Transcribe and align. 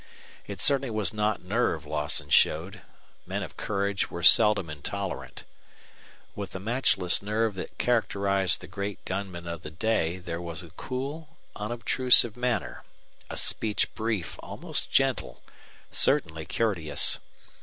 It 0.47 0.59
certainly 0.59 0.89
was 0.89 1.13
not 1.13 1.43
nerve 1.43 1.85
Lawson 1.85 2.31
showed; 2.31 2.81
men 3.27 3.43
of 3.43 3.55
courage 3.55 4.09
were 4.09 4.23
seldom 4.23 4.67
intolerant. 4.67 5.43
With 6.35 6.53
the 6.53 6.59
matchless 6.59 7.21
nerve 7.21 7.53
that 7.53 7.77
characterized 7.77 8.61
the 8.61 8.67
great 8.67 9.05
gunmen 9.05 9.45
of 9.47 9.61
the 9.61 9.69
day 9.69 10.17
there 10.17 10.41
was 10.41 10.63
a 10.63 10.71
cool, 10.71 11.37
unobtrusive 11.55 12.35
manner, 12.35 12.83
a 13.29 13.37
speech 13.37 13.93
brief, 13.93 14.37
almost 14.39 14.89
gentle, 14.89 15.43
certainly 15.91 16.47
courteous. 16.47 17.19